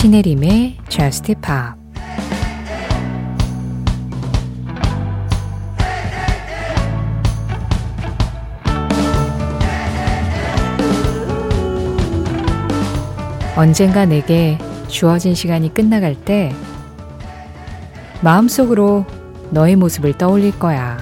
신혜림의 0.00 0.78
Just 0.88 1.34
Pop 1.34 1.78
언젠가 13.54 14.06
내게 14.06 14.56
주어진 14.88 15.34
시간이 15.34 15.74
끝나갈 15.74 16.14
때 16.14 16.50
마음속으로 18.22 19.04
너의 19.50 19.76
모습을 19.76 20.16
떠올릴 20.16 20.58
거야. 20.58 20.96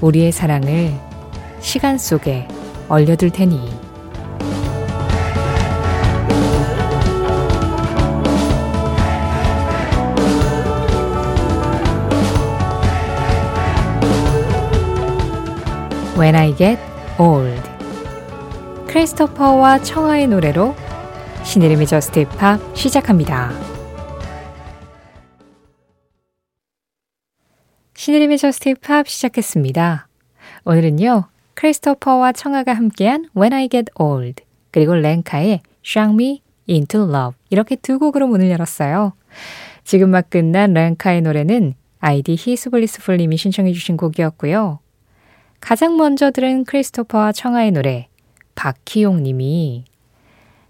우리의 0.00 0.32
사랑을 0.32 0.92
시간 1.60 1.98
속에 1.98 2.48
얼려둘 2.88 3.30
테니. 3.30 3.87
When 16.18 16.34
I 16.34 16.52
Get 16.56 16.80
Old 17.20 17.62
크리스토퍼와 18.88 19.78
청아의 19.78 20.26
노래로 20.26 20.74
신혜림의 21.44 21.86
저스트 21.86 22.18
힙합 22.18 22.58
시작합니다. 22.76 23.52
신혜림의 27.94 28.38
Just 28.38 28.70
Pop 28.70 29.06
시작했습니다. 29.06 30.08
오늘은요. 30.64 31.28
크리스토퍼와 31.54 32.32
청하가 32.32 32.72
함께한 32.72 33.28
When 33.36 33.52
I 33.52 33.68
Get 33.68 33.92
Old 33.94 34.42
그리고 34.72 34.96
렌카의 34.96 35.60
Shock 35.84 36.14
Me 36.14 36.42
Into 36.68 37.02
Love 37.02 37.36
이렇게 37.50 37.76
두 37.76 38.00
곡으로 38.00 38.26
문을 38.26 38.50
열었어요. 38.50 39.12
지금 39.84 40.10
막 40.10 40.28
끝난 40.30 40.72
렌카의 40.72 41.22
노래는 41.22 41.74
아이디 42.00 42.34
히스블리스풀님이 42.36 43.36
신청해 43.36 43.72
주신 43.72 43.96
곡이었고요. 43.96 44.80
가장 45.60 45.96
먼저 45.96 46.30
들은 46.30 46.64
크리스토퍼와 46.64 47.32
청하의 47.32 47.72
노래 47.72 48.08
박희용 48.54 49.22
님이 49.22 49.84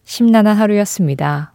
심란한 0.05 0.56
하루였습니다. 0.56 1.53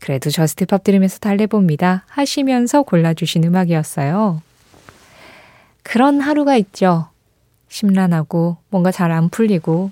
그래도 0.00 0.30
Just 0.30 0.61
Pop 0.61 0.84
들으면서 0.84 1.18
달래봅니다. 1.18 2.04
하시면서 2.08 2.82
골라주신 2.82 3.44
음악이었어요. 3.44 4.42
그런 5.82 6.20
하루가 6.20 6.56
있죠. 6.56 7.08
심란하고 7.68 8.58
뭔가 8.68 8.90
잘 8.90 9.10
안 9.10 9.28
풀리고. 9.28 9.90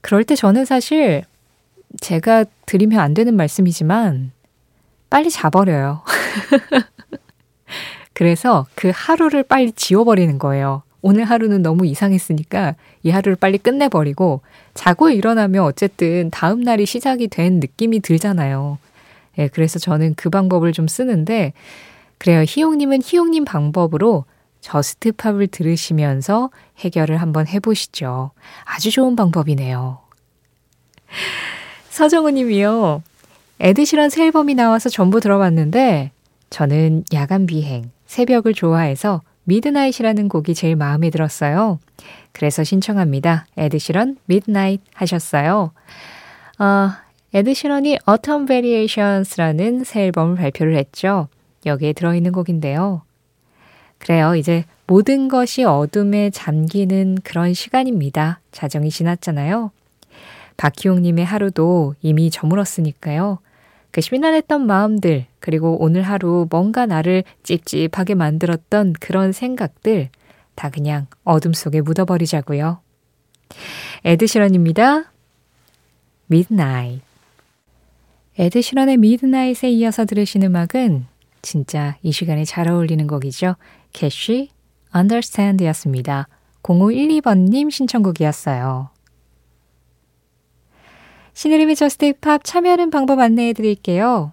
그럴 0.00 0.24
때 0.24 0.36
저는 0.36 0.64
사실 0.64 1.24
제가 2.00 2.44
드리면 2.66 3.00
안 3.00 3.14
되는 3.14 3.34
말씀이지만 3.34 4.32
빨리 5.10 5.30
자버려요. 5.30 6.02
그래서 8.12 8.66
그 8.74 8.92
하루를 8.94 9.42
빨리 9.42 9.72
지워버리는 9.72 10.38
거예요. 10.38 10.82
오늘 11.06 11.24
하루는 11.24 11.60
너무 11.60 11.84
이상했으니까 11.84 12.76
이 13.02 13.10
하루를 13.10 13.36
빨리 13.36 13.58
끝내버리고 13.58 14.40
자고 14.72 15.10
일어나면 15.10 15.62
어쨌든 15.62 16.30
다음 16.30 16.62
날이 16.62 16.86
시작이 16.86 17.28
된 17.28 17.60
느낌이 17.60 18.00
들잖아요. 18.00 18.78
예, 19.36 19.48
그래서 19.48 19.78
저는 19.78 20.14
그 20.16 20.30
방법을 20.30 20.72
좀 20.72 20.88
쓰는데 20.88 21.52
그래요. 22.16 22.42
희용님은 22.48 23.00
희용님 23.04 23.44
방법으로 23.44 24.24
Just 24.62 24.96
Pop을 24.96 25.48
들으시면서 25.48 26.48
해결을 26.78 27.18
한번 27.18 27.46
해보시죠. 27.48 28.30
아주 28.64 28.90
좋은 28.90 29.14
방법이네요. 29.14 29.98
서정우 31.90 32.30
님이요. 32.30 33.02
에드시런 33.60 34.08
새 34.08 34.24
앨범이 34.24 34.54
나와서 34.54 34.88
전부 34.88 35.20
들어봤는데 35.20 36.12
저는 36.48 37.04
야간 37.12 37.44
비행, 37.44 37.90
새벽을 38.06 38.54
좋아해서 38.54 39.20
Midnight이라는 39.44 40.28
곡이 40.28 40.54
제일 40.54 40.76
마음에 40.76 41.10
들었어요. 41.10 41.78
그래서 42.32 42.64
신청합니다. 42.64 43.46
에드시런 43.56 44.16
Midnight 44.26 44.80
하셨어요. 44.94 45.72
어, 46.58 46.90
에드시런이 47.32 47.98
Autumn 48.08 48.46
Variations라는 48.46 49.84
새 49.84 50.04
앨범을 50.04 50.36
발표를 50.36 50.76
했죠. 50.76 51.28
여기에 51.66 51.92
들어있는 51.94 52.32
곡인데요. 52.32 53.02
그래요. 53.98 54.34
이제 54.36 54.64
모든 54.86 55.28
것이 55.28 55.64
어둠에 55.64 56.30
잠기는 56.30 57.16
그런 57.24 57.54
시간입니다. 57.54 58.40
자정이 58.52 58.90
지났잖아요. 58.90 59.70
박희용님의 60.56 61.24
하루도 61.24 61.94
이미 62.02 62.30
저물었으니까요. 62.30 63.38
그 63.94 64.00
심란했던 64.00 64.66
마음들, 64.66 65.26
그리고 65.38 65.80
오늘 65.80 66.02
하루 66.02 66.48
뭔가 66.50 66.84
나를 66.84 67.22
찝찝하게 67.44 68.16
만들었던 68.16 68.94
그런 68.94 69.30
생각들 69.30 70.08
다 70.56 70.68
그냥 70.68 71.06
어둠 71.22 71.52
속에 71.52 71.80
묻어버리자고요. 71.80 72.80
에드시런입니다. 74.04 75.12
Midnight. 76.28 77.04
에드시런의 78.36 78.94
Midnight에 78.94 79.70
이어서 79.70 80.04
들으신 80.06 80.42
음악은 80.42 81.06
진짜 81.40 81.96
이 82.02 82.10
시간에 82.10 82.44
잘 82.44 82.68
어울리는 82.68 83.06
곡이죠. 83.06 83.54
케시 83.92 84.48
Understand 84.92 85.64
였습니다. 85.66 86.26
0512번님 86.64 87.70
신청곡이었어요. 87.70 88.90
신혜림의 91.34 91.74
Just 91.74 92.06
Pop 92.06 92.44
참여하는 92.44 92.90
방법 92.90 93.18
안내해 93.18 93.52
드릴게요. 93.52 94.32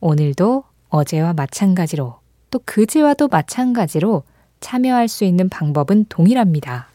오늘도 0.00 0.64
어제와 0.88 1.34
마찬가지로 1.34 2.18
또 2.50 2.60
그제와도 2.64 3.28
마찬가지로 3.28 4.22
참여할 4.60 5.08
수 5.08 5.24
있는 5.24 5.48
방법은 5.50 6.06
동일합니다. 6.08 6.88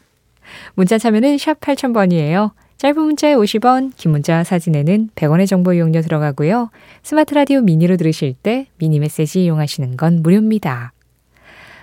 문자 0.74 0.98
참여는 0.98 1.38
샵 1.38 1.60
8000번이에요. 1.60 2.50
짧은 2.78 3.00
문자에 3.00 3.34
50원, 3.34 3.92
긴 3.96 4.10
문자 4.10 4.42
사진에는 4.42 5.10
100원의 5.14 5.46
정보 5.46 5.74
이용료 5.74 6.00
들어가고요. 6.00 6.70
스마트 7.02 7.34
라디오 7.34 7.60
미니로 7.60 7.96
들으실 7.98 8.34
때 8.42 8.66
미니 8.78 8.98
메시지 8.98 9.44
이용하시는 9.44 9.96
건 9.96 10.22
무료입니다. 10.22 10.92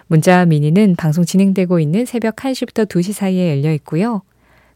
문자 0.07 0.45
미니는 0.45 0.95
방송 0.97 1.23
진행되고 1.23 1.79
있는 1.79 2.05
새벽 2.05 2.37
1시부터 2.37 2.87
2시 2.87 3.13
사이에 3.13 3.57
열려 3.57 3.71
있고요. 3.73 4.23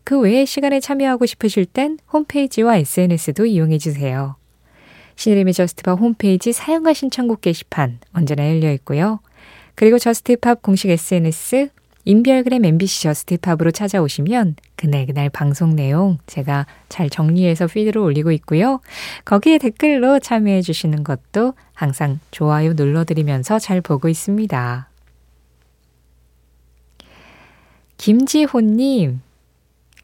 그 0.04 0.20
외에 0.20 0.46
시간에 0.46 0.80
참여하고 0.80 1.26
싶으실 1.26 1.66
땐 1.66 1.98
홈페이지와 2.12 2.78
SNS도 2.78 3.46
이용해 3.46 3.78
주세요. 3.78 4.36
신혜림의 5.16 5.54
JUST 5.54 5.80
POP 5.80 6.00
홈페이지 6.00 6.52
사용과 6.52 6.94
신청곡 6.94 7.42
게시판 7.42 8.00
언제나 8.14 8.48
열려 8.50 8.72
있고요. 8.74 9.20
그리고 9.76 10.00
JUST 10.00 10.35
POP 10.35 10.62
공식 10.62 10.90
SNS 10.90 11.70
인별그램 12.06 12.66
MBC 12.66 13.04
JUST 13.04 13.28
POP으로 13.28 13.72
찾아오시면 13.72 14.56
그날그날 14.76 15.30
방송 15.30 15.76
내용 15.76 16.18
제가 16.26 16.66
잘 16.90 17.10
정리해서 17.10 17.68
feed로 17.68 18.04
올리고 18.04 18.32
있고요. 18.32 18.82
거기에 19.26 19.60
댓글로 19.60 20.20
참여해 20.20 20.62
주시는 20.64 21.04
것도 21.04 21.54
항상 21.74 22.20
좋아요 22.32 22.74
눌러드리면서 22.74 23.60
잘 23.60 23.82
보고 23.82 24.10
있습니다. 24.10 24.90
김지호님, 27.98 29.22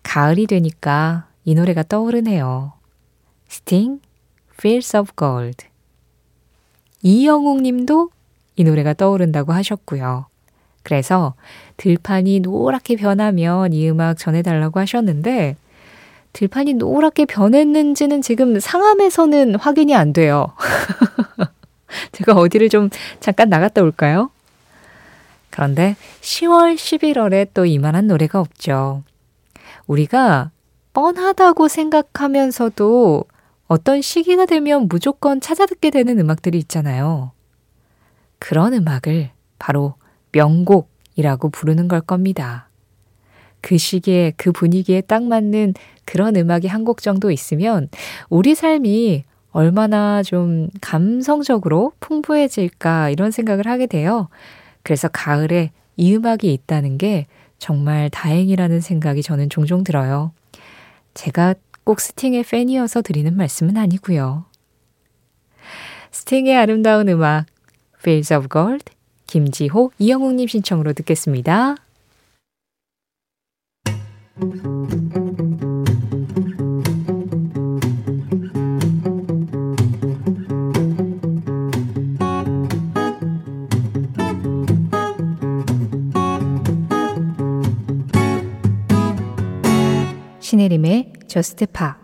가을이 0.07 0.47
되니까 0.47 1.27
이 1.43 1.53
노래가 1.53 1.83
떠오르네요. 1.83 2.71
스팅, 3.49 3.99
Fields 4.53 4.95
of 4.95 5.11
Gold. 5.17 5.65
이영웅 7.01 7.61
님도 7.61 8.09
이 8.55 8.63
노래가 8.63 8.93
떠오른다고 8.93 9.51
하셨고요. 9.51 10.27
그래서 10.83 11.33
들판이 11.75 12.39
노랗게 12.39 12.95
변하면 12.95 13.73
이 13.73 13.89
음악 13.89 14.17
전해달라고 14.17 14.79
하셨는데, 14.79 15.57
들판이 16.31 16.75
노랗게 16.75 17.25
변했는지는 17.25 18.21
지금 18.21 18.61
상암에서는 18.61 19.55
확인이 19.55 19.93
안 19.93 20.13
돼요. 20.13 20.53
제가 22.13 22.31
어디를 22.33 22.69
좀 22.69 22.89
잠깐 23.19 23.49
나갔다 23.49 23.81
올까요? 23.81 24.31
그런데 25.49 25.97
10월, 26.21 26.75
11월에 26.75 27.49
또 27.53 27.65
이만한 27.65 28.07
노래가 28.07 28.39
없죠. 28.39 29.03
우리가 29.87 30.51
뻔하다고 30.93 31.67
생각하면서도 31.67 33.23
어떤 33.67 34.01
시기가 34.01 34.45
되면 34.45 34.87
무조건 34.87 35.41
찾아 35.41 35.65
듣게 35.65 35.89
되는 35.89 36.19
음악들이 36.19 36.57
있잖아요. 36.59 37.31
그런 38.39 38.73
음악을 38.73 39.31
바로 39.59 39.95
명곡이라고 40.31 41.49
부르는 41.49 41.87
걸 41.87 42.01
겁니다. 42.01 42.69
그 43.61 43.77
시기에 43.77 44.33
그 44.37 44.51
분위기에 44.51 45.01
딱 45.01 45.23
맞는 45.23 45.73
그런 46.05 46.35
음악이 46.35 46.67
한 46.67 46.85
곡 46.85 47.01
정도 47.01 47.31
있으면 47.31 47.89
우리 48.29 48.55
삶이 48.55 49.23
얼마나 49.51 50.21
좀 50.23 50.69
감성적으로 50.81 51.91
풍부해질까 51.99 53.09
이런 53.09 53.31
생각을 53.31 53.67
하게 53.67 53.87
돼요. 53.87 54.29
그래서 54.83 55.07
가을에 55.07 55.71
이 55.97 56.15
음악이 56.15 56.53
있다는 56.53 56.97
게 56.97 57.25
정말 57.59 58.09
다행이라는 58.09 58.81
생각이 58.81 59.21
저는 59.23 59.49
종종 59.49 59.83
들어요. 59.83 60.31
제가 61.13 61.55
꼭 61.83 61.99
스팅의 61.99 62.43
팬이어서 62.43 63.01
드리는 63.01 63.35
말씀은 63.35 63.77
아니고요. 63.77 64.45
스팅의 66.11 66.55
아름다운 66.55 67.07
음악 67.09 67.45
Fields 67.99 68.33
of 68.33 68.47
Gold 68.51 68.85
김지호, 69.27 69.91
이영웅님 69.99 70.47
신청으로 70.47 70.93
듣겠습니다. 70.93 71.75
저스트 91.37 91.67
파 91.67 91.95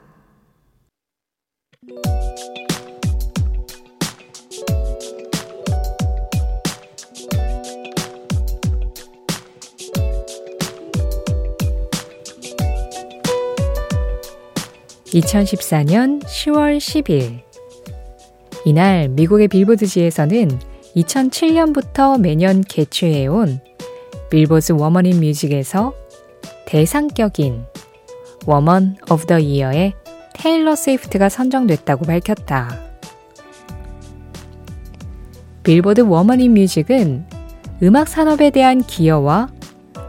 2014년 15.08 16.24
10월 16.24 16.78
10일. 16.78 17.42
이날 18.66 19.08
미국의 19.10 19.48
빌보드지에서는 19.48 20.60
2007년부터 20.96 22.22
매년 22.22 22.62
개최해온 22.62 23.60
빌보드 24.30 24.74
워먼인 24.74 25.20
뮤직에서 25.20 25.96
대상격인 26.68 27.73
Woman 28.46 28.98
of 29.10 29.26
the 29.26 29.40
Year에 29.40 29.94
테일러 30.34 30.76
스위프트가 30.76 31.30
선정됐다고 31.30 32.06
밝혔다. 32.06 32.78
빌보드 35.64 36.02
Women 36.02 36.42
in 36.42 36.54
Music은 36.56 37.26
음악 37.84 38.08
산업에 38.08 38.50
대한 38.50 38.82
기여와 38.82 39.50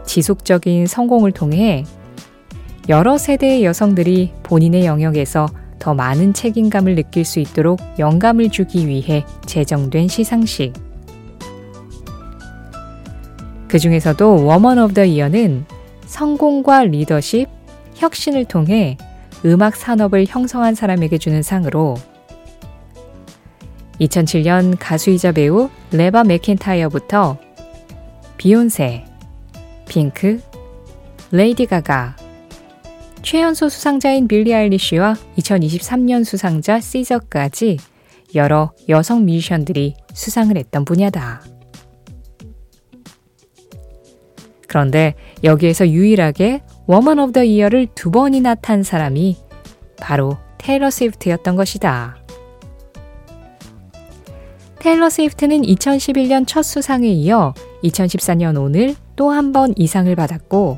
지속적인 0.05 0.87
성공을 0.87 1.31
통해 1.31 1.85
여러 2.89 3.17
세대의 3.17 3.63
여성들이 3.63 4.33
본인의 4.43 4.85
영역에서 4.85 5.47
더 5.79 5.93
많은 5.93 6.33
책임감을 6.33 6.95
느낄 6.95 7.25
수 7.25 7.39
있도록 7.39 7.79
영감을 7.99 8.49
주기 8.49 8.87
위해 8.87 9.25
제정된 9.45 10.07
시상식. 10.07 10.73
그 13.67 13.79
중에서도 13.79 14.45
Woman 14.45 14.79
of 14.79 14.93
the 14.93 15.05
Year는 15.05 15.65
성공과 16.05 16.83
리더십, 16.83 17.49
혁신을 17.95 18.45
통해 18.45 18.97
음악 19.45 19.75
산업을 19.75 20.25
형성한 20.27 20.75
사람에게 20.75 21.17
주는 21.17 21.41
상으로 21.41 21.95
2007년 23.99 24.75
가수이자 24.79 25.31
배우 25.31 25.69
레바 25.91 26.23
맥킨타이어부터 26.25 27.37
비욘세, 28.37 29.05
핑크, 29.87 30.41
레이디 31.31 31.65
가가, 31.65 32.15
최연소 33.21 33.69
수상자인 33.69 34.27
빌리 34.27 34.53
아일리쉬와 34.53 35.15
2023년 35.37 36.23
수상자 36.23 36.79
시저까지 36.79 37.77
여러 38.35 38.71
여성 38.89 39.25
뮤지션들이 39.25 39.95
수상을 40.13 40.55
했던 40.55 40.85
분야다. 40.85 41.41
그런데 44.67 45.15
여기에서 45.43 45.87
유일하게 45.87 46.61
Woman 46.87 47.19
of 47.19 47.31
the 47.31 47.43
Year를 47.43 47.87
두 47.95 48.11
번이나 48.11 48.55
탄 48.55 48.83
사람이 48.83 49.37
바로 49.97 50.37
테일러 50.57 50.89
스위프트였던 50.89 51.55
것이다. 51.55 52.17
테일러 54.79 55.09
스위프트는 55.09 55.63
2011년 55.63 56.45
첫 56.45 56.61
수상에 56.63 57.07
이어 57.09 57.53
2014년 57.83 58.61
오늘 58.61 58.95
또 59.15 59.31
한 59.31 59.51
번 59.51 59.73
이 59.77 59.81
상을 59.81 60.13
받았고 60.15 60.77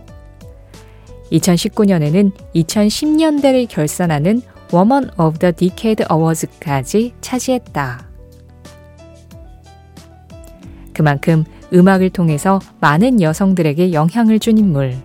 2019년에는 1.32 2.32
2010년대를 2.56 3.68
결산하는 3.68 4.42
Woman 4.74 5.10
of 5.20 5.40
the 5.40 5.54
Decade 5.54 6.06
Awards까지 6.10 7.14
차지했다. 7.20 8.08
그만큼 10.94 11.44
음악을 11.74 12.12
통해서 12.12 12.60
많은 12.80 13.22
여성들에게 13.22 13.92
영향을 13.92 14.40
준 14.40 14.58
인물. 14.58 14.96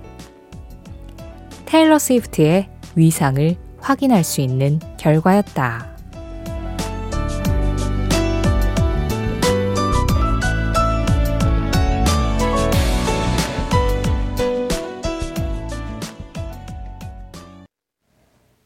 테일러 1.73 1.99
스위프트의 1.99 2.69
위상을 2.97 3.57
확인할 3.79 4.25
수 4.25 4.43
있는 4.43 4.79
결과였다. 4.99 5.97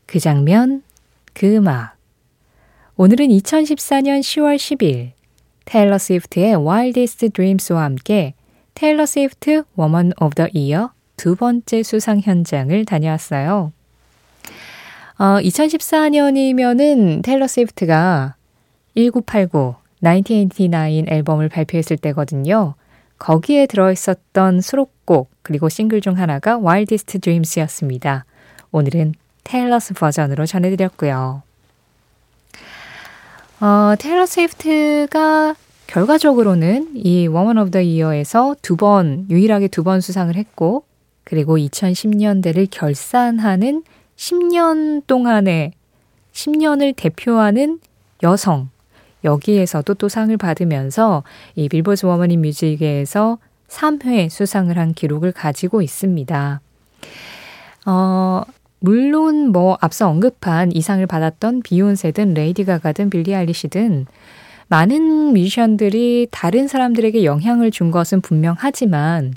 그 0.06 0.18
장면, 0.18 0.82
그 1.32 1.54
음악. 1.54 1.94
오늘은 2.96 3.28
2014년 3.28 4.18
10월 4.18 4.56
10일 4.56 5.12
테일러 5.64 5.98
스위프트의 5.98 6.56
Wildest 6.56 7.28
Dreams와 7.28 7.84
함께 7.84 8.34
테일러 8.74 9.06
스위프트 9.06 9.62
Woman 9.78 10.12
of 10.20 10.34
the 10.34 10.50
Year 10.52 10.95
두 11.16 11.34
번째 11.36 11.82
수상 11.82 12.20
현장을 12.20 12.84
다녀왔어요. 12.84 13.72
어, 15.18 15.24
2014년이면은 15.40 17.22
테일러 17.22 17.46
스위프트가 17.46 18.34
1989, 18.94 19.76
1989 20.02 21.04
앨범을 21.08 21.48
발표했을 21.48 21.96
때거든요. 21.96 22.74
거기에 23.18 23.66
들어있었던 23.66 24.60
수록곡 24.60 25.30
그리고 25.42 25.68
싱글 25.68 26.00
중 26.00 26.18
하나가 26.18 26.58
Wildest 26.58 27.18
Dreams였습니다. 27.20 28.26
오늘은 28.72 29.14
Taylor's 29.44 29.94
Version으로 29.94 30.44
전해드렸고요. 30.44 31.42
어, 33.60 33.94
테일러 33.98 34.26
스위프트가 34.26 35.54
결과적으로는 35.86 36.90
이 36.94 37.26
Woman 37.26 37.56
of 37.58 37.70
the 37.70 37.80
Year에서 37.80 38.54
두 38.60 38.76
번, 38.76 39.26
유일하게 39.30 39.68
두 39.68 39.82
번 39.82 40.00
수상을 40.02 40.34
했고, 40.34 40.84
그리고 41.26 41.58
2010년대를 41.58 42.68
결산하는 42.70 43.82
10년 44.16 45.04
동안의 45.08 45.72
10년을 46.32 46.94
대표하는 46.94 47.80
여성, 48.22 48.70
여기에서도 49.24 49.92
또 49.94 50.08
상을 50.08 50.34
받으면서 50.36 51.24
이 51.56 51.68
빌보드 51.68 52.06
Women 52.06 52.32
in 52.32 52.42
Music에서 52.42 53.38
3회 53.66 54.30
수상을 54.30 54.78
한 54.78 54.94
기록을 54.94 55.32
가지고 55.32 55.82
있습니다. 55.82 56.60
어, 57.86 58.42
물론 58.78 59.50
뭐 59.50 59.76
앞서 59.80 60.08
언급한 60.08 60.70
이 60.70 60.74
상을 60.74 61.04
받았던 61.08 61.62
비욘세든 61.62 62.34
레이디 62.34 62.64
가가든 62.64 63.10
빌리 63.10 63.34
아일리시든 63.34 64.06
많은 64.68 65.32
뮤지션들이 65.32 66.28
다른 66.30 66.68
사람들에게 66.68 67.24
영향을 67.24 67.72
준 67.72 67.90
것은 67.90 68.20
분명하지만 68.20 69.32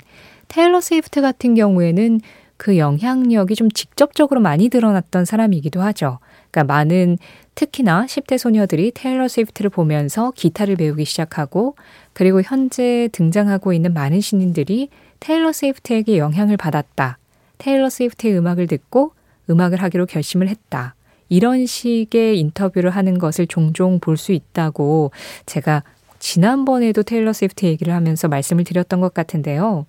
테일러 0.50 0.80
스위프트 0.80 1.20
같은 1.20 1.54
경우에는 1.54 2.20
그 2.56 2.76
영향력이 2.76 3.54
좀 3.54 3.70
직접적으로 3.70 4.40
많이 4.40 4.68
드러났던 4.68 5.24
사람이기도 5.24 5.80
하죠. 5.80 6.18
그러니까 6.50 6.74
많은 6.74 7.18
특히나 7.54 8.06
10대 8.06 8.36
소녀들이 8.36 8.90
테일러 8.92 9.28
스위프트를 9.28 9.70
보면서 9.70 10.32
기타를 10.32 10.74
배우기 10.74 11.04
시작하고 11.04 11.76
그리고 12.12 12.42
현재 12.42 13.08
등장하고 13.12 13.72
있는 13.72 13.94
많은 13.94 14.20
신인들이 14.20 14.88
테일러 15.20 15.52
스위프트에게 15.52 16.18
영향을 16.18 16.56
받았다. 16.56 17.18
테일러 17.58 17.88
스위프트의 17.88 18.36
음악을 18.36 18.66
듣고 18.66 19.12
음악을 19.48 19.80
하기로 19.80 20.06
결심을 20.06 20.48
했다. 20.48 20.96
이런 21.28 21.64
식의 21.64 22.40
인터뷰를 22.40 22.90
하는 22.90 23.18
것을 23.18 23.46
종종 23.46 24.00
볼 24.00 24.16
수 24.16 24.32
있다고 24.32 25.12
제가 25.46 25.84
지난번에도 26.18 27.04
테일러 27.04 27.32
스위프트 27.32 27.66
얘기를 27.66 27.94
하면서 27.94 28.26
말씀을 28.26 28.64
드렸던 28.64 29.00
것 29.00 29.14
같은데요. 29.14 29.86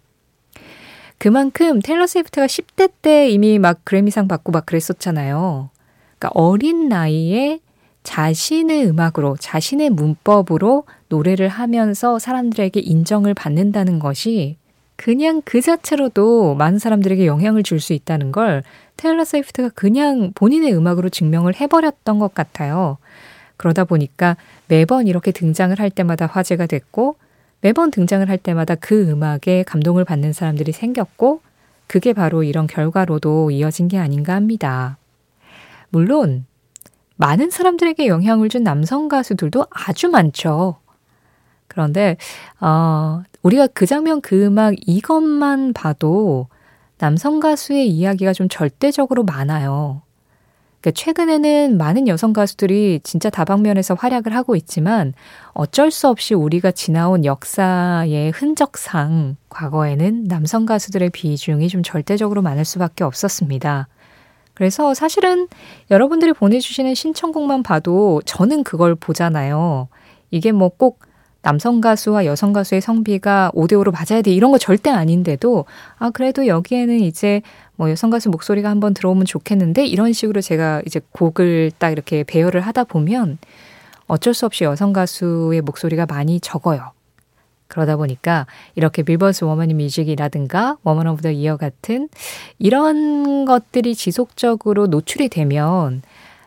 그만큼 1.22 1.84
테일러 1.84 2.08
스위프트가 2.08 2.48
10대 2.48 2.90
때 3.04 3.30
이미 3.30 3.60
막 3.60 3.82
그래미상 3.84 4.28
받고 4.28 4.52
막 4.52 4.66
그랬었잖아요. 4.66 5.70
그러니까 6.18 6.30
어린 6.34 6.90
나이에 6.90 7.60
자신의 8.02 8.88
음악으로, 8.88 9.38
자신의 9.40 9.92
문법으로 9.92 10.86
노래를 11.10 11.48
하면서 11.48 12.18
사람들에게 12.18 12.80
인정을 12.80 13.36
받는다는 13.36 14.00
것이 14.00 14.58
그냥 14.96 15.44
그 15.46 15.62
자체로도 15.62 16.56
많은 16.56 16.80
사람들에게 16.80 17.28
영향을 17.28 17.62
줄 17.62 17.80
수 17.80 17.94
있다는 17.94 18.32
걸 18.32 18.64
테일러 18.98 19.24
스위프트가 19.24 19.70
그냥 19.76 20.32
본인의 20.34 20.74
음악으로 20.74 21.10
증명을 21.10 21.54
해버렸던 21.62 22.18
것 22.18 22.34
같아요. 22.34 22.98
그러다 23.58 23.84
보니까 23.84 24.38
매번 24.68 25.06
이렇게 25.06 25.32
등장을 25.32 25.80
할 25.80 25.92
때마다 25.92 26.26
화제가 26.26 26.66
됐고 26.66 27.16
매번 27.62 27.92
등장을 27.92 28.28
할 28.28 28.38
때마다 28.38 28.76
그 28.76 29.10
음악에 29.10 29.64
감동을 29.64 30.04
받는 30.04 30.34
사람들이 30.34 30.72
생겼고 30.72 31.42
그게 31.88 32.14
바로 32.14 32.44
이런 32.44 32.68
결과로도 32.68 33.52
이어진 33.52 33.88
게 33.88 33.98
아닌가 33.98 34.34
합니다. 34.34 34.98
물론 35.90 36.46
많은 37.18 37.52
사람들에게 37.52 38.08
영향을 38.08 38.50
준 38.50 38.64
남성 38.64 39.08
가수들도 39.08 39.68
아주 39.70 40.10
많죠. 40.10 40.78
그런데 41.68 42.18
어, 42.60 43.22
우리가 43.44 43.68
그 43.68 43.86
장면 43.86 44.22
그 44.22 44.46
음악 44.46 44.74
이것만 44.86 45.74
봐도 45.74 46.48
남성 46.98 47.40
가수의 47.40 47.90
이야기가 47.90 48.34
좀 48.34 48.50
절대적으로 48.50 49.24
많아요. 49.24 50.02
그러니까 50.82 50.92
최근에는 51.00 51.78
많은 51.78 52.08
여성 52.08 52.34
가수들이 52.34 53.02
진짜 53.04 53.30
다방면에서 53.30 53.94
활약을 53.94 54.36
하고 54.36 54.56
있지만 54.56 55.14
어쩔 55.54 55.92
수 55.92 56.08
없이 56.08 56.34
우리가 56.34 56.72
지나온 56.72 57.24
역사의 57.24 58.32
흔적상 58.32 59.38
과거에는 59.50 60.24
남성 60.26 60.66
가수들의 60.66 61.12
비중이 61.12 61.68
좀 61.70 61.84
절대적으로 61.84 62.42
많을 62.42 62.66
수밖에 62.66 63.04
없었습니다. 63.04 63.88
그래서 64.56 64.94
사실은 64.94 65.48
여러분들이 65.92 66.34
보내주시는 66.34 66.96
신청곡만 66.96 67.64
봐도 67.64 68.22
저는 68.26 68.64
그걸 68.64 68.96
보잖아요. 68.96 69.88
이게 70.32 70.52
뭐 70.52 70.70
꼭 70.70 71.00
남성 71.42 71.82
가수와 71.82 72.26
여성 72.26 72.54
가수의 72.54 72.82
성비가 72.82 73.52
5대 73.56 73.74
5로 73.74 73.92
맞아야 73.92 74.22
돼 74.22 74.32
이런 74.32 74.52
거 74.52 74.58
절대 74.58 74.90
아닌데도 74.90 75.66
아 75.98 76.10
그래도 76.12 76.46
여기에는 76.46 77.00
이제 77.00 77.42
뭐 77.76 77.90
여성 77.90 78.10
가수 78.10 78.30
목소리가 78.30 78.70
한번 78.70 78.94
들어오면 78.94 79.26
좋겠는데 79.26 79.86
이런 79.86 80.14
식으로 80.14 80.42
제가 80.42 80.82
이제 80.86 81.02
곡을 81.12 81.72
딱 81.80 81.92
이렇게 81.92 82.24
배열을 82.24 82.62
하다 82.62 82.84
보면 82.84 83.40
어쩔 84.08 84.34
수 84.34 84.46
없이 84.46 84.64
여성 84.66 84.94
가수의 84.94 85.62
목소리가 85.62 86.06
많이 86.06 86.40
적어요. 86.40 86.92
그러다 87.68 87.96
보니까 87.96 88.46
이렇게 88.76 89.02
빌보드 89.02 89.46
Women 89.46 89.63
in 89.63 89.70
Music이라든가 89.70 90.78
Woman 90.84 91.08
of 91.08 91.22
the 91.22 91.32
Year 91.32 91.56
같은 91.56 92.10
이런 92.60 93.46
것들이 93.46 93.96
지속적으로 93.96 94.88
노출이 94.88 95.30
되면 95.30 96.02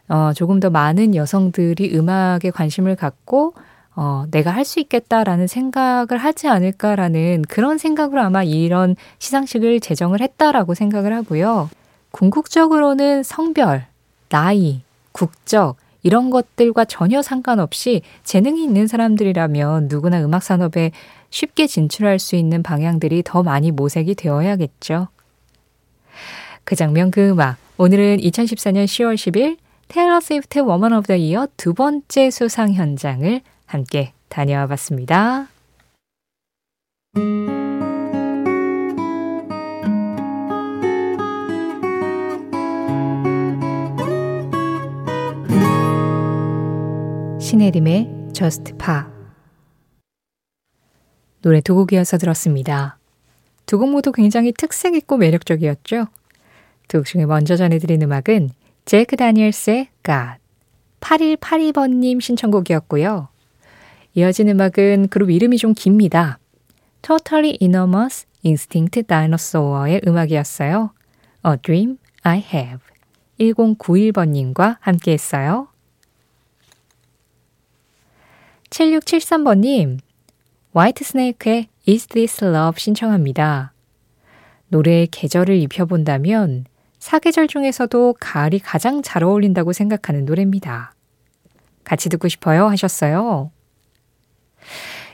어, 0.09 0.33
조금 0.35 0.61
더 0.61 0.69
많은 0.69 1.15
여성들이 1.15 1.97
음악에 1.97 2.51
관심을 2.51 2.95
갖고 2.95 3.55
어, 3.97 4.25
내가 4.31 4.51
할 4.51 4.65
수 4.65 4.81
있겠다라는 4.81 5.47
생각을 5.47 6.19
하지 6.19 6.49
않을까라는 6.49 7.43
그런 7.49 7.79
생각으로 7.79 8.21
아마 8.21 8.43
이런 8.43 8.97
시상식을 9.19 9.81
제정을 9.81 10.21
했다라고 10.21 10.75
생각을 10.75 11.15
하고요. 11.15 11.71
궁극적으로는 12.11 13.23
성별, 13.23 13.87
나이, 14.29 14.83
국적, 15.13 15.77
이런 16.03 16.31
것들과 16.31 16.85
전혀 16.85 17.23
상관없이 17.23 18.03
재능이 18.25 18.63
있는 18.63 18.87
사람들이라면 18.87 19.89
누구나 19.89 20.23
음악 20.23 20.43
산업에 20.43 20.93
쉽게 21.31 21.67
진출할 21.67 22.19
수 22.19 22.37
있는 22.37 22.63
방향들이 22.63 23.23
더 23.25 23.43
많이 23.43 23.71
모색이 23.71 24.15
되어야겠죠. 24.15 25.09
그 26.65 26.77
장면 26.77 27.11
그 27.11 27.31
음악. 27.31 27.57
오늘은 27.77 28.19
2014년 28.19 28.85
10월 28.85 29.15
10일 29.15 29.57
테일러 29.89 30.21
스위프트 30.21 30.61
Woman 30.61 30.93
of 30.93 31.07
the 31.07 31.17
Year 31.17 31.49
두 31.57 31.75
번째 31.75 32.31
수상 32.31 32.73
현장을 32.73 33.41
함께 33.67 34.13
다녀와 34.29 34.67
봤습니다. 34.69 35.49
신혜림의 47.41 48.31
JUST 48.33 48.75
POP 48.79 49.03
노래 51.43 51.61
두 51.61 51.75
곡 51.75 51.89
이어서 51.89 52.19
들었습니다. 52.19 52.99
두 53.67 53.79
곡 53.79 53.91
모두 53.91 54.13
굉장히 54.13 54.53
특색 54.53 54.95
있고 54.95 55.17
매력적이었죠. 55.17 56.07
두 56.89 56.99
곡 56.99 57.07
중에 57.07 57.27
먼저 57.27 57.57
전해드린 57.57 58.03
음악은 58.03 58.51
제이크 58.85 59.17
다니엘스의 59.17 59.89
God 60.05 60.39
8182번님 61.01 62.21
신청곡이었고요. 62.21 63.29
이어진 64.15 64.49
음악은 64.49 65.09
그룹 65.11 65.31
이름이 65.31 65.59
좀 65.59 65.75
깁니다. 65.75 66.39
Totally 67.03 67.59
Enormous 67.61 68.27
Instinct 68.45 69.03
Dinosaur의 69.03 70.03
음악이었어요. 70.07 70.93
A 71.45 71.57
Dream 71.63 71.99
I 72.23 72.39
Have 72.39 72.79
1091번님과 73.41 74.77
함께 74.81 75.13
했어요. 75.13 75.69
7673번님, 78.71 79.99
화이트 80.73 81.05
스네이크의 81.05 81.69
Is 81.89 82.07
This 82.07 82.45
Love 82.45 82.79
신청합니다. 82.79 83.73
노래의 84.69 85.09
계절을 85.09 85.57
입혀본다면 85.57 86.67
사계절 86.99 87.49
중에서도 87.49 88.15
가을이 88.19 88.61
가장 88.61 89.03
잘 89.03 89.23
어울린다고 89.23 89.73
생각하는 89.73 90.25
노래입니다. 90.25 90.95
같이 91.85 92.09
듣고 92.09 92.29
싶어요 92.29 92.67
하셨어요. 92.69 93.51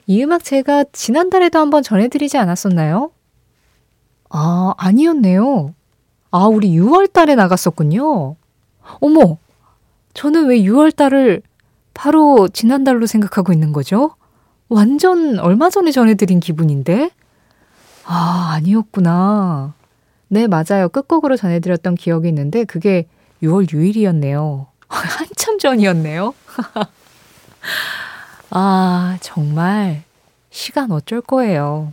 이 0.06 0.22
음악 0.22 0.44
제가 0.44 0.84
지난달에도 0.92 1.58
한번 1.58 1.82
전해드리지 1.82 2.38
않았었나요? 2.38 3.10
아, 4.28 4.74
아니었네요. 4.76 5.74
아, 6.30 6.46
우리 6.46 6.70
6월 6.70 7.12
달에 7.12 7.34
나갔었군요. 7.34 8.36
어머, 9.00 9.38
저는 10.14 10.46
왜 10.46 10.58
6월 10.60 10.94
달을 10.94 11.42
바로 11.94 12.48
지난달로 12.48 13.06
생각하고 13.06 13.52
있는 13.52 13.72
거죠? 13.72 14.14
완전 14.68 15.38
얼마 15.38 15.70
전에 15.70 15.90
전해드린 15.90 16.40
기분인데? 16.40 17.10
아, 18.04 18.52
아니었구나. 18.54 19.74
네, 20.28 20.46
맞아요. 20.46 20.88
끝곡으로 20.88 21.36
전해드렸던 21.36 21.96
기억이 21.96 22.28
있는데 22.28 22.64
그게 22.64 23.06
6월 23.42 23.68
6일이었네요. 23.68 24.66
한참 24.88 25.58
전이었네요. 25.58 26.34
아, 28.50 29.16
정말 29.20 30.02
시간 30.50 30.90
어쩔 30.90 31.20
거예요. 31.20 31.92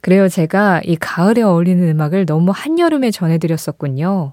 그래요. 0.00 0.28
제가 0.28 0.82
이 0.84 0.96
가을에 0.96 1.42
어울리는 1.42 1.88
음악을 1.88 2.26
너무 2.26 2.52
한여름에 2.54 3.10
전해드렸었군요. 3.10 4.32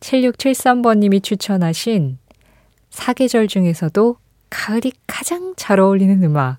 7673번님이 0.00 1.22
추천하신 1.22 2.18
사계절 2.90 3.48
중에서도 3.48 4.16
가을이 4.50 4.92
가장 5.06 5.54
잘 5.56 5.80
어울리는 5.80 6.22
음악. 6.22 6.58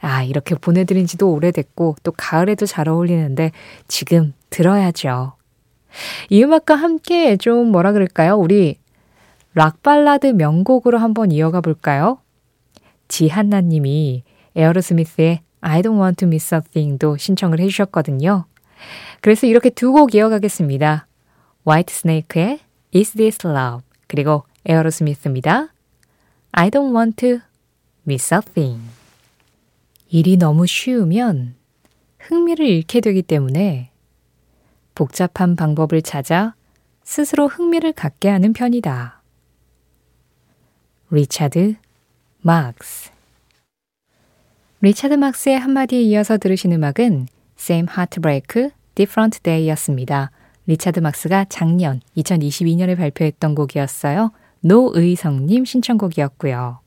아, 0.00 0.22
이렇게 0.22 0.54
보내드린 0.54 1.06
지도 1.06 1.32
오래됐고, 1.32 1.96
또 2.02 2.12
가을에도 2.12 2.66
잘 2.66 2.88
어울리는데, 2.88 3.52
지금 3.88 4.34
들어야죠. 4.50 5.34
이 6.28 6.42
음악과 6.42 6.74
함께 6.74 7.36
좀 7.36 7.68
뭐라 7.70 7.92
그럴까요? 7.92 8.36
우리 8.36 8.78
락발라드 9.54 10.26
명곡으로 10.26 10.98
한번 10.98 11.32
이어가 11.32 11.60
볼까요? 11.60 12.18
지한나 13.08 13.60
님이 13.60 14.22
에어로스미스의 14.54 15.40
I 15.60 15.82
don't 15.82 16.00
want 16.00 16.16
to 16.16 16.26
miss 16.26 16.54
a 16.54 16.60
thing도 16.72 17.16
신청을 17.16 17.60
해주셨거든요. 17.60 18.46
그래서 19.20 19.46
이렇게 19.46 19.70
두 19.70 19.92
곡 19.92 20.14
이어가겠습니다. 20.14 21.06
화이트 21.64 21.92
스네이크의 21.92 22.60
Is 22.94 23.12
This 23.12 23.46
Love 23.46 23.82
그리고 24.06 24.44
에어로스미스입니다. 24.66 25.68
I 26.52 26.70
don't 26.70 26.94
want 26.94 27.16
to 27.16 27.40
miss 28.06 28.32
a 28.32 28.40
thing. 28.40 28.80
일이 30.08 30.36
너무 30.36 30.66
쉬우면 30.66 31.56
흥미를 32.18 32.66
잃게 32.66 33.00
되기 33.00 33.22
때문에 33.22 33.90
복잡한 34.94 35.56
방법을 35.56 36.02
찾아 36.02 36.54
스스로 37.02 37.48
흥미를 37.48 37.92
갖게 37.92 38.28
하는 38.28 38.52
편이다. 38.52 39.20
리차드 41.10 41.76
막스 42.46 43.10
리차드 44.80 45.14
막스의 45.14 45.58
한마디에 45.58 46.00
이어서 46.02 46.38
들으신 46.38 46.70
음악은 46.70 47.26
Same 47.58 47.88
Heartbreak, 47.90 48.70
Different 48.94 49.42
Day였습니다. 49.42 50.30
리차드 50.68 51.00
막스가 51.00 51.46
작년 51.48 52.00
2022년에 52.16 52.96
발표했던 52.96 53.56
곡이었어요. 53.56 54.30
노의성님 54.60 55.64
신청곡이었고요. 55.64 56.78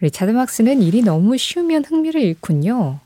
리차드 0.00 0.32
막스는 0.32 0.82
일이 0.82 1.00
너무 1.00 1.38
쉬우면 1.38 1.86
흥미를 1.86 2.20
잃군요. 2.20 2.98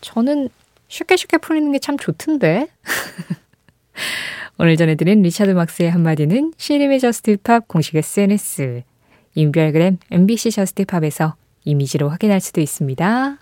저는 0.00 0.48
쉽게 0.86 1.16
쉽게 1.16 1.38
풀리는 1.38 1.72
게 1.72 1.80
참 1.80 1.98
좋던데. 1.98 2.68
오늘 4.58 4.76
전해드린 4.76 5.22
리차드 5.22 5.50
막스의 5.50 5.90
한마디는 5.90 6.52
신혜림의 6.56 7.00
Just 7.00 7.38
Pop 7.38 7.66
공식 7.66 7.96
SNS, 7.96 8.84
인별그램 9.34 9.98
MBC 10.10 10.50
저스트팝에서 10.50 11.36
이미지로 11.64 12.08
확인할 12.08 12.40
수도 12.40 12.60
있습니다. 12.60 13.38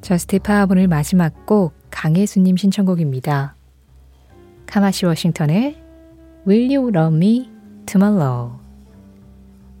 저스티팝 0.00 0.68
오늘 0.72 0.88
마지막 0.88 1.46
곡 1.46 1.72
강혜수님 1.90 2.56
신청곡입니다. 2.56 3.54
카마시 4.66 5.06
워싱턴의 5.06 5.80
Will 6.48 6.74
You 6.74 6.88
Love 6.88 7.16
Me 7.16 7.48
Tomorrow 7.86 8.58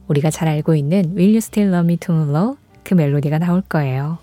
우리가 0.06 0.30
잘 0.30 0.46
알고 0.46 0.76
있는 0.76 1.16
Will 1.16 1.30
You 1.30 1.38
Still 1.38 1.74
Love 1.74 1.86
Me 1.86 1.96
Tomorrow 1.96 2.56
그 2.84 2.94
멜로디가 2.94 3.38
나올 3.38 3.62
거예요. 3.62 4.18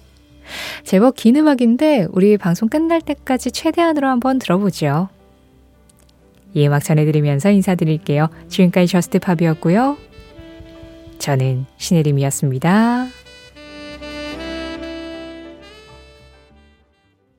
제법 0.84 1.16
긴 1.16 1.36
음악인데 1.36 2.08
우리 2.12 2.38
방송 2.38 2.70
끝날 2.70 3.02
때까지 3.02 3.52
최대한으로 3.52 4.08
한번 4.08 4.40
들어보죠. 4.40 5.10
이 6.54 6.66
음악 6.66 6.84
전해드리면서 6.84 7.52
인사드릴게요. 7.52 8.30
지금까지 8.48 8.88
저스트팝이었고요. 8.88 9.98
저는 11.20 11.66
신혜림이었습니다. 11.78 13.17